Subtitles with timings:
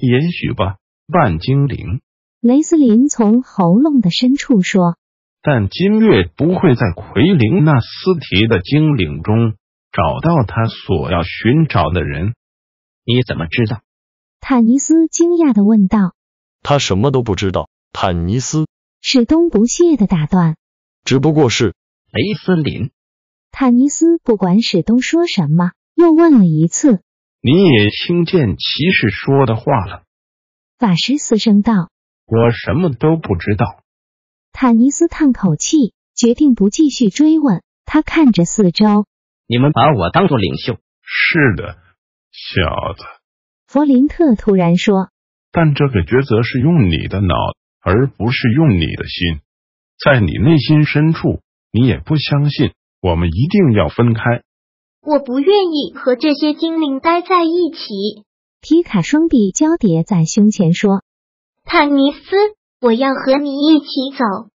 [0.00, 2.00] 也许吧，半精灵。
[2.40, 4.96] 雷斯林从喉咙的深处说
[5.42, 7.86] ：“但金月不会在奎灵那斯
[8.18, 9.54] 提的精灵中
[9.92, 12.32] 找到他所要寻找的人。”
[13.04, 13.82] 你怎么知道？
[14.40, 16.14] 坦尼斯惊讶的问道。
[16.62, 17.68] 他什么都不知道。
[17.92, 18.66] 坦尼斯
[19.02, 20.56] 史东不屑的打断
[21.04, 21.74] ：“只不过是
[22.10, 22.90] 雷斯林。”
[23.52, 27.02] 坦尼斯不管史东说什么，又问了一次。
[27.42, 30.02] 你也听见骑士说的话了，
[30.78, 31.88] 法师嘶声道
[32.28, 33.82] ：“我什么都不知道。”
[34.52, 37.62] 坦尼斯叹口气，决定不继续追问。
[37.86, 39.06] 他看着四周
[39.48, 41.78] ：“你们把我当做领袖？”“是的，
[42.30, 43.04] 小子。”
[43.66, 45.08] 弗林特突然说。
[45.50, 47.34] “但这个抉择是用你的脑，
[47.80, 49.40] 而不是用你的心。
[49.98, 51.40] 在你内心深处，
[51.72, 54.42] 你也不相信我们一定要分开。”
[55.02, 58.24] 我不愿意和这些精灵待在一起。
[58.60, 61.02] 皮卡双臂交叠在胸前说
[61.64, 62.18] ：“坦尼斯，
[62.82, 64.50] 我要和你一起走。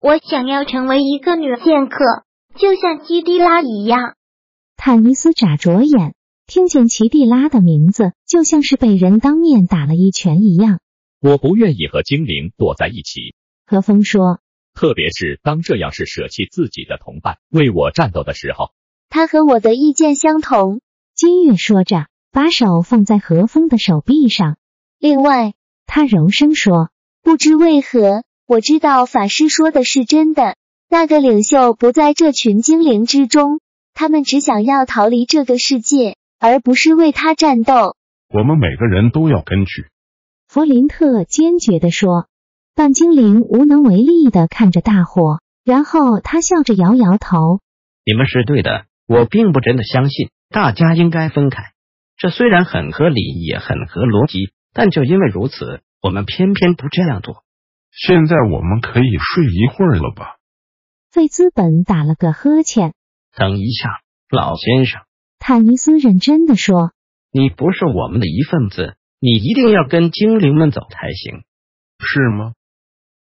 [0.00, 2.04] 我想要成为一个女剑客，
[2.58, 4.16] 就像基蒂拉一样。”
[4.76, 6.14] 坦尼斯眨着眼，
[6.46, 10.80] 听见奇蒂拉的名字，就像是被人当面打了一拳一样。
[11.22, 13.34] 我不愿意和精灵躲在一起。
[13.66, 14.40] 何风说
[14.76, 18.72] ：“特别是当这样是舍弃自己的同伴为我战斗的时候。”
[19.08, 20.80] 他和我的意见相同，
[21.14, 24.56] 金月说着，把手放在何风的手臂上。
[24.98, 25.54] 另外，
[25.86, 26.90] 他柔声说
[27.22, 30.56] ：“不知为何，我知道法师说的是真的。
[30.88, 33.60] 那个领袖不在这群精灵之中，
[33.94, 37.96] 他们只想要逃离这个世界，而不是为他战斗。
[38.28, 39.86] 我们每个人都要跟去。”
[40.48, 42.26] 弗林特坚决的说。
[42.74, 47.60] 半精灵无能为力的看着大火，然后他笑着摇摇头
[48.04, 51.62] ：“你们是对的。”我并不真的相信大家应该分开，
[52.16, 57.44] 这虽然很合理，也很合逻辑，但就因为如此，我们偏偏不这样做。
[57.92, 60.36] 现在我们可以睡一会儿了吧？
[61.10, 62.92] 费兹本打了个呵欠。
[63.36, 65.02] 等一下，老先生，
[65.38, 66.92] 坦尼斯认真的说
[67.32, 71.44] ：“你不是我们的一份子，你一定要跟精灵们走才行，
[72.00, 72.52] 是吗？”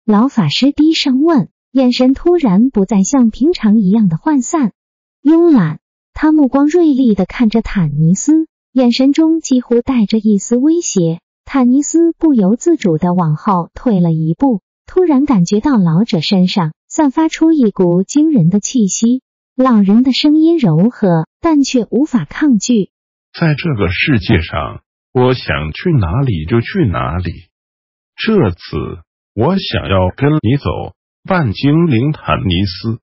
[0.06, 4.72] 老法师低声问，眼神突然不再像平常一样的涣散。
[5.24, 5.78] 慵懒，
[6.12, 11.20] 他目光锐利的看着坦尼斯，眼神中几乎带着一丝威胁。
[11.46, 19.22] 坦尼斯不由自主的往后退了一步，突然感觉到老者身上散发出一股惊人的气息。
[19.56, 22.90] 老人的声音柔和，但却无法抗拒。
[23.32, 24.82] 在这个世界上，
[25.14, 27.32] 我想去哪里就去哪里。
[28.14, 28.58] 这次，
[29.34, 30.94] 我想要跟你走，
[31.26, 33.00] 半精灵坦尼斯。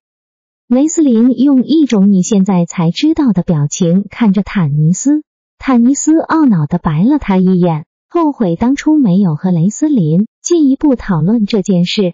[0.71, 5.21] 雷斯林用一种你现在才知道的表情看着坦尼斯，
[5.59, 12.13] 坦尼斯懊恼的白了他一眼，后悔当初没有和雷斯林进一步讨论这件事。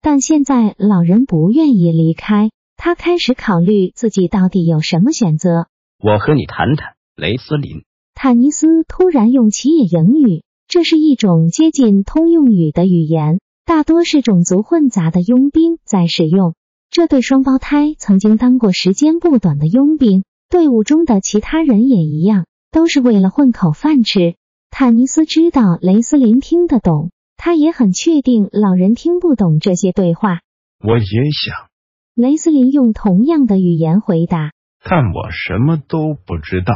[0.00, 2.48] 但现在老人不愿意离开，
[2.78, 5.66] 他开始考虑自己到底有什么选择。
[6.02, 7.84] 我和你谈谈，雷斯林。
[8.14, 16.54] 坦尼斯突然用奇野英语，这是一种接近通用语的语言，大多是种族混杂的佣兵在使用。
[16.98, 24.34] 这对双胞胎曾经当过时间不短的佣兵，队伍中的其他人也一样，都是为了混口饭吃。
[24.68, 30.40] 坦尼斯知道雷斯林听得懂，他也很确定老人听不懂这些对话。
[30.80, 31.68] 我也想，
[32.16, 34.50] 雷斯林用同样的语言回答，
[34.82, 36.74] 但我什么都不知道。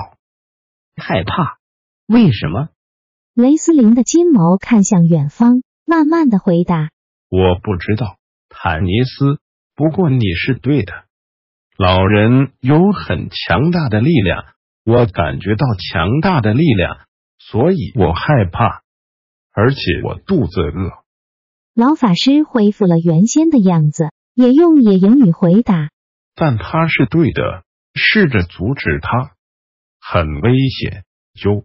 [0.95, 1.59] 害怕？
[2.07, 2.69] 为什么？
[3.35, 6.91] 雷斯林的金眸看向远方，慢慢的回答
[7.29, 9.42] ：“我不知道。”坦尼斯。
[9.75, 10.93] 不过你是对的，
[11.77, 14.45] 老人有很强大的力量，
[14.85, 16.99] 我感觉到强大的力量，
[17.39, 18.83] 所以我害怕，
[19.53, 20.91] 而且我肚子饿。
[21.75, 25.91] 老法师恢复了原先的样子，也用野营语回答
[26.37, 27.65] ：“但他是对的，
[27.95, 29.33] 试着阻止他，
[30.01, 31.05] 很危险。”
[31.35, 31.65] 就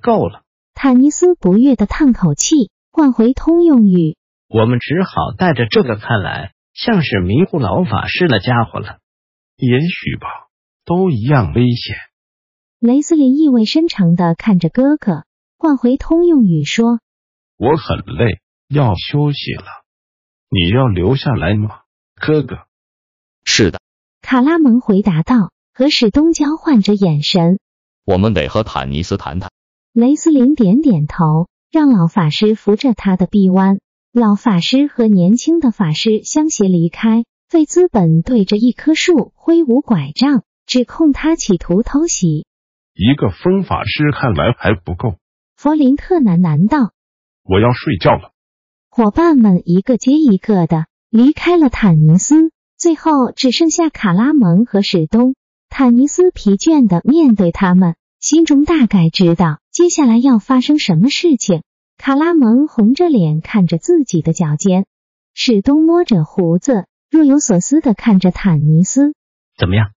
[0.00, 0.42] 够了。
[0.72, 4.16] 坦尼斯不悦的叹口气，换回通用语
[4.48, 8.98] ：“我们只好带着这个看来。”像是迷糊老法师的家伙了，
[9.56, 10.26] 也许吧，
[10.84, 11.96] 都一样危险。
[12.80, 15.24] 雷斯林意味深长的看着哥哥，
[15.56, 16.98] 换回通用语说
[17.56, 19.64] ：“我很累，要休息了。
[20.50, 21.82] 你要留下来吗，
[22.16, 22.56] 哥哥
[23.46, 23.80] ？”“是的。”
[24.20, 27.60] 卡拉蒙回答道，和史东交换着眼神。
[28.04, 29.50] “我们得和坦尼斯谈谈。”
[29.94, 33.78] 雷斯林点点头，让老法师扶着他的臂弯。
[34.16, 37.24] 老法师和年轻的法师相携离开。
[37.48, 42.46] 费兹本对着一棵树挥舞拐杖，指控他企图偷袭。
[42.94, 45.16] 一个疯法师看来还不够。
[45.56, 46.92] 弗林特喃喃道
[47.42, 48.30] ：“我要睡觉了。”
[48.88, 55.34] 伙伴们一个接一个的离开了坦尼斯，最后只剩下卡拉蒙和史东。
[55.68, 61.64] 坦尼斯疲倦的面对他们，心中大概知道接下来要发生什么事情。
[61.96, 64.86] 卡拉蒙红着脸看着自己的脚尖，
[65.32, 66.86] 史东摸着胡子。
[67.10, 69.14] 若有所思的看着坦尼斯，
[69.56, 69.92] 怎么样？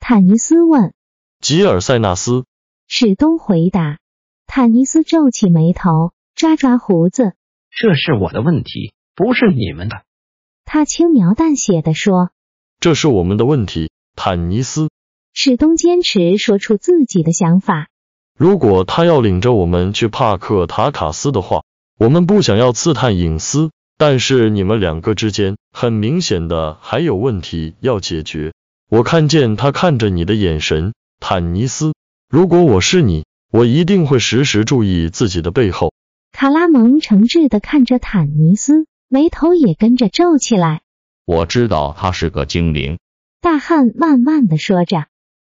[0.00, 0.94] 坦尼斯问。
[1.40, 2.44] 吉尔塞纳斯。
[2.88, 3.98] 史东回答。
[4.48, 7.34] 坦尼斯皱起眉头，抓抓胡子。
[7.70, 10.02] 这是我的问题，不是你们的。
[10.64, 12.30] 他轻描淡写的说。
[12.80, 14.90] 这是我们的问题，坦尼斯。
[15.32, 17.88] 史东坚持说出自己的想法。
[18.36, 21.62] 如果他要领着我们去帕克塔卡斯的话，
[21.98, 23.70] 我们不想要刺探隐私。
[23.98, 28.52] 但是你们两个之间很明显的还有问题要解决。
[28.90, 31.94] 我看见他看着你的眼神，坦尼斯。
[32.28, 35.94] 如果我是你，我一定会时时注意自己的背后。
[36.30, 40.82] 卡拉蒙诚挚的看着坦尼斯，眉头也跟着皱起来。
[41.24, 42.98] 我知道他是个精灵，
[43.40, 45.06] 大汉慢慢的说着，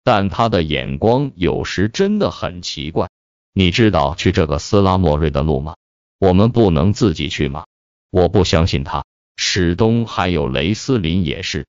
[0.07, 3.09] 但他的眼光有时真的很奇怪。
[3.53, 5.75] 你知道去这个斯拉莫瑞的路吗？
[6.21, 7.65] 我们不能自己去吗？
[8.13, 9.05] 我不相信他，
[9.37, 11.67] 史东还有雷斯林也是。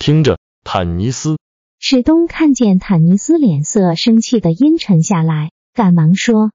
[0.00, 1.38] 听着，坦尼斯。
[1.78, 6.50] 史东看见坦尼斯脸色生气的阴沉下来，赶忙说：“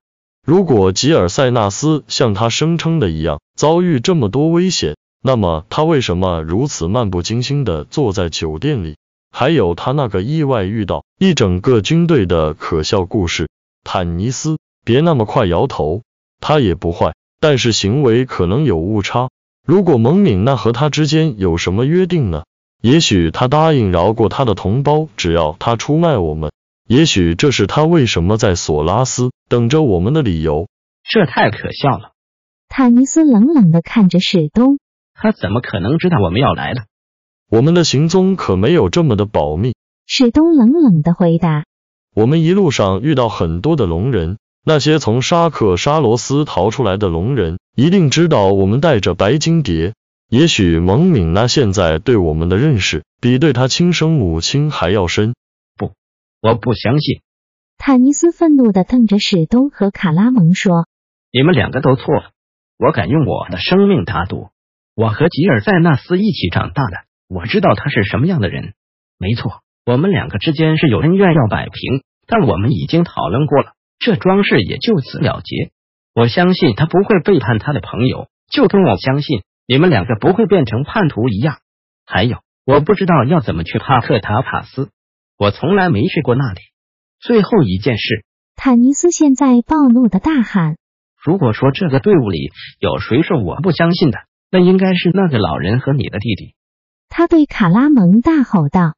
[0.45, 8.97] 如果吉尔塞纳斯像他声称的一样遭遇这么多危险，那么他为什么如此漫不经心的坐在酒店里？
[9.33, 13.50] 还有他那个意外遇到一整个军队的可笑故事。”
[13.83, 16.03] 坦尼斯，别那么快摇头，
[16.39, 17.13] 他也不坏。
[17.41, 19.27] 但是行为可能有误差。
[19.68, 22.44] 如果蒙敏娜和他之间有什么约定呢？
[22.81, 26.53] 也许他答应饶过他的同胞，只要他出卖我们。
[26.88, 30.68] 也许这是他为什么在索拉斯等着我们的理由。
[31.03, 32.13] 这太可笑了。
[32.69, 34.79] 坦尼斯冷冷的看着史东，
[35.13, 36.83] 他怎么可能知道我们要来的？
[37.53, 39.75] 我们的行踪可没有这么的保密。
[40.07, 41.65] 史东冷冷的回答。
[42.15, 44.39] 我们一路上遇到很多的龙人。
[44.65, 49.94] 那些从沙克沙罗斯逃出来的龙人一定知道我们带着白金蝶。
[50.29, 55.35] 也许蒙敏娜现在对我们的认识比对她亲生母亲还要深。
[55.77, 55.91] 不，
[56.41, 57.21] 我不相信。
[57.77, 60.88] 坦尼斯愤怒的瞪着史东和卡拉蒙说
[61.31, 62.31] ：“你们两个都错了。
[62.79, 64.47] 我敢用我的生命打赌。
[64.95, 66.97] 我和吉尔塞纳斯一起长大的，
[67.33, 68.74] 我知道他是什么样的人。
[69.18, 75.71] 没错，我们两个之间是有恩怨要摆平，但我们已经讨论过了。”这桩事也就此了结。
[76.13, 81.59] 我相信他不会背叛他的朋友，就跟我相信你们两个不会变成叛徒一样。
[82.06, 84.89] 还有，我不知道要怎么去帕克塔帕斯，
[85.38, 86.60] 我从来没去过那里。
[87.22, 88.25] 最后一件事，
[88.57, 90.75] 坦尼斯现在暴怒的大喊
[91.24, 94.19] ：“如果说这个队伍里有谁是我不相信的，
[94.51, 96.55] 那应该是那个老人和你的弟弟。”
[97.15, 98.96] 他对卡拉蒙大吼道。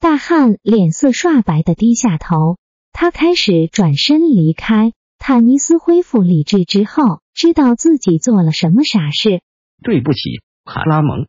[0.00, 2.56] 大汉脸色刷白的低下头。
[2.94, 4.92] 他开始转身离开。
[5.18, 9.42] 坦尼斯恢复理智之后，知道自己做了什么傻事。
[9.82, 11.26] 对不起，卡拉蒙。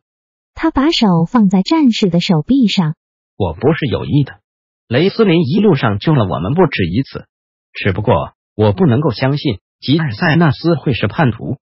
[0.54, 2.94] 他把手放在战士的手臂上。
[3.36, 4.40] 我不是有意的。
[4.88, 7.26] 雷斯林一路上救了我们不止一次，
[7.74, 8.14] 只不过
[8.54, 11.58] 我不能够相信吉尔塞纳斯会是叛徒。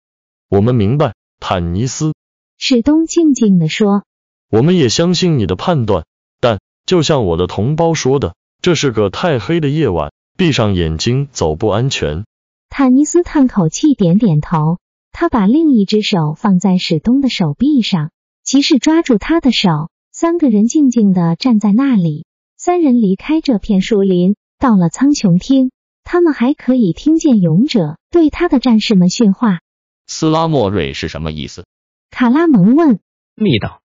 [0.48, 2.14] 我们明白，坦尼斯。
[2.56, 4.04] 史东静静的说
[4.52, 6.04] ：“我们也相信你的判断，
[6.38, 12.24] 但就像我的同胞说的。”这是个太黑的夜晚，闭上眼睛走不安全。
[12.68, 14.78] 坦尼斯叹口气，点点头。
[15.10, 18.12] 他把另一只手放在史东的手臂上，
[18.44, 19.90] 骑士抓住他的手。
[20.12, 22.24] 三个人静静的站在那里。
[22.56, 25.72] 三人离开这片树林，到了苍穹厅。
[26.04, 29.58] 他们还可以听见勇者对他的战士们训话。
[30.06, 31.64] 斯拉莫瑞是什么意思？
[32.12, 33.00] 卡拉蒙问。
[33.34, 33.81] 密道。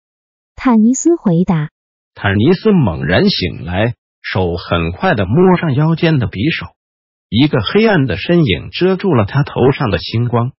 [0.59, 1.69] 坦尼斯回答。
[2.15, 3.93] 坦尼斯猛然醒来。
[4.23, 6.75] 手很快的摸上腰间的匕首，
[7.29, 10.51] 一个黑暗的身影遮住了他头上的星光。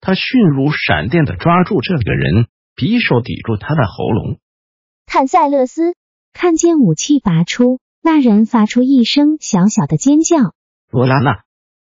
[0.00, 4.38] 他迅如闪电的抓住这个人，匕首抵住他的喉咙。
[5.06, 5.94] 坦塞勒斯
[6.34, 10.36] 看见武器拔出，那人发出一声小小的尖叫。
[10.90, 11.44] 罗拉娜，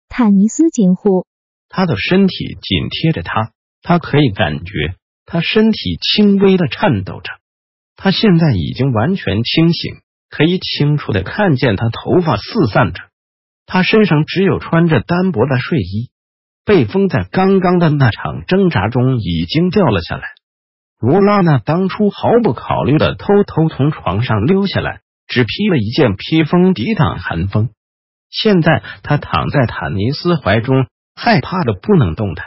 [0.08, 1.26] 坦尼斯惊呼。
[1.68, 3.52] 他的身体紧贴着他，
[3.82, 4.72] 他可以感觉
[5.26, 7.30] 他身体轻微的颤抖着。
[8.02, 9.96] 他现在已经完全清醒，
[10.30, 13.02] 可以清楚的看见他头发四散着。
[13.66, 16.10] 他身上只有穿着单薄的睡衣，
[16.64, 20.22] 被风在刚刚的那场挣扎中已经掉了下来。
[20.98, 27.68] 罗拉娜当初毫不考虑的偷偷从床上溜下来，只披了一件披风抵挡寒风。
[28.30, 32.46] 现在他躺在坦尼斯怀中，害怕的不能动弹。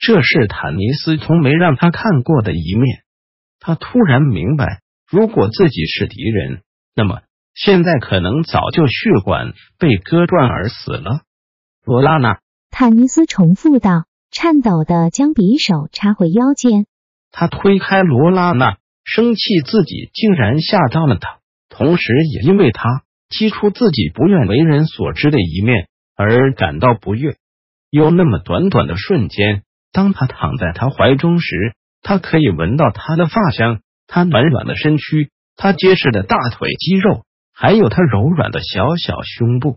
[0.00, 3.04] 这是坦尼斯从没让他看过的一面。
[3.62, 4.79] 他突然明白，
[5.10, 6.62] 如果自己是敌人，
[6.94, 7.20] 那么。
[7.52, 11.22] 现在可能早就血管被割断而死了。
[11.84, 12.38] 罗拉娜，
[12.70, 16.86] 坦尼斯重复道，颤抖的将匕首插回腰间。
[17.32, 27.36] 他推开罗拉娜，生气自己竟然吓到了他，同时也因为他激出自己不愿为人所知的一面而感到不悦。
[27.90, 33.80] 有那么短短的瞬间，当他躺在他怀中时，他可以闻到他的发香，
[34.12, 37.24] 他暖软的身躯，他结实的大腿肌肉。
[37.52, 39.76] 还有她柔软的小小胸部，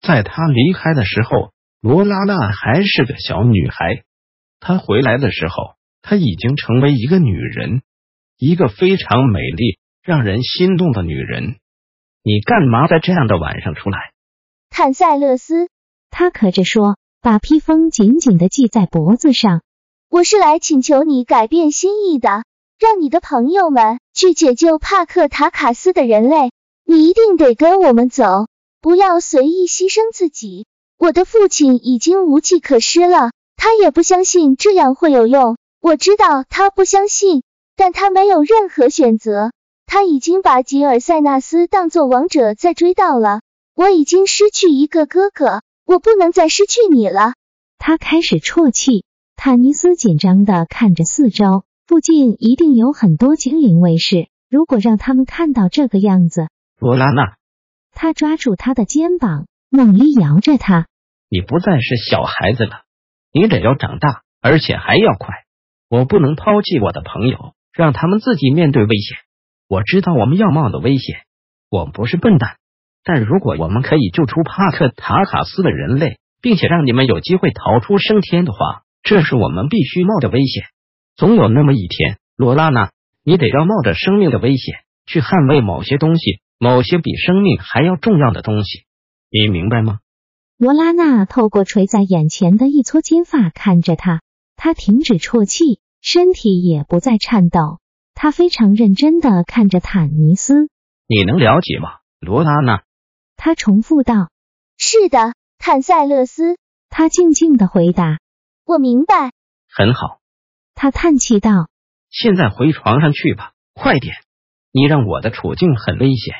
[0.00, 4.04] 在她离开的时候，罗拉娜还是个小女孩。
[4.60, 7.82] 她回来的时候，她已经成为一个女人，
[8.38, 11.56] 一个非常美丽、让人心动的女人。
[12.22, 13.98] 你干嘛在这样的晚上出来？
[14.70, 15.68] 坦塞勒斯，
[16.10, 19.62] 他咳着说，把披风紧紧的系在脖子上。
[20.08, 22.44] 我是来请求你改变心意的，
[22.78, 26.50] 让你的朋友们去解救帕克塔卡斯的人类。
[26.84, 28.46] 你一定得跟我们走，
[28.80, 30.66] 不要随意牺牲自己。
[30.98, 35.56] 我的父亲已经无计可施了，他也不相信这样会有用。
[35.80, 37.42] 我知道他不相信，
[37.76, 39.52] 但他没有任何选择。
[39.86, 43.40] 他已经把吉尔塞纳斯当作王者在追悼了。
[43.74, 47.34] 我已经失去一个哥哥，我不能再失去你了。
[47.78, 49.04] 他开始啜泣。
[49.36, 54.26] 坦尼斯紧张的看着四周，附近一定有很多精灵卫士。
[54.50, 56.48] 如果让他们看到这个样子，
[56.80, 57.36] 罗拉娜，
[57.92, 60.88] 他抓住他的肩膀，猛力摇着他。
[61.30, 62.82] 你不再是小孩子了，
[63.32, 65.44] 你得要长大，而且还要快。
[65.88, 69.18] 我不能抛弃我的朋友，让他们自己面对危险。
[69.68, 71.18] 我知道我们要冒的危险，
[71.70, 72.56] 我不是笨蛋。
[73.04, 80.64] 但如果我们可以救出帕克塔卡斯的人类，并且让你们有机会逃出升天的话，这是我们必须冒的危险。
[81.16, 82.90] 总有那么一天，罗拉娜，
[83.24, 84.74] 你得要冒着生命的危险
[85.06, 86.40] 去捍卫某些东西。
[86.58, 88.84] 某些比生命还要重要的东西，
[89.30, 89.98] 你明白吗？
[90.56, 94.22] 罗拉娜透过垂在眼前的一撮金发看着他，
[94.56, 97.80] 他停止啜泣，身体也不再颤抖。
[98.14, 100.70] 他非常认真的看着坦尼斯。
[101.06, 102.84] 你能了解吗，罗拉娜？
[103.36, 104.30] 他重复道。
[104.78, 106.56] 是的，坦塞勒斯。
[106.88, 108.18] 他静静的回答。
[108.64, 109.32] 我明白。
[109.68, 110.20] 很好。
[110.76, 111.68] 他叹气道。
[112.10, 114.14] 现在回床上去吧，快点。
[114.72, 116.34] 你让我的处境很危险。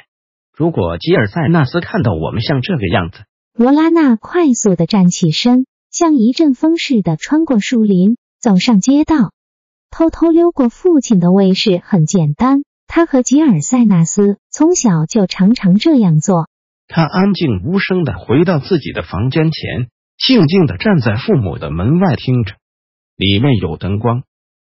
[0.55, 3.25] 如果吉尔塞纳斯看到我们像这个样子，
[3.55, 9.33] 罗拉娜快速的站起身，像一阵风似的穿过树林，走上街道，
[9.91, 11.81] 偷偷溜过父亲的卫士。
[11.83, 16.49] 很简单，他和吉尔塞纳斯从小就常常这样做。
[16.89, 19.89] 他安静无声的回到自己的房间前，
[20.19, 22.55] 静静的站在父母的门外听着。
[23.17, 24.23] 里面有灯光，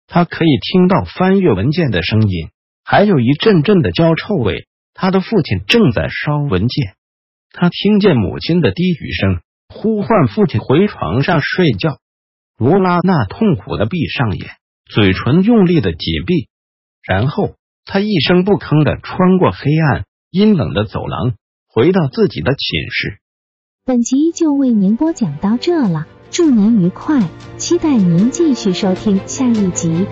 [0.07, 2.49] 他可以听到翻阅文件的声音，
[2.83, 4.67] 还有一阵阵的焦臭味。
[4.93, 6.95] 他的父亲正在烧文件，
[7.51, 11.97] 他听见母亲的低语声，呼唤父亲回床上睡觉。
[12.57, 14.47] 罗拉娜痛苦的闭上眼，
[14.85, 16.49] 嘴唇用力的紧闭，
[17.01, 17.55] 然后
[17.85, 21.35] 他一声不吭的穿过黑暗阴冷的走廊，
[21.67, 23.19] 回到自己的寝室。
[23.85, 27.21] 本集就为您播讲到这了，祝您愉快，
[27.57, 30.07] 期待您继续收听下一集。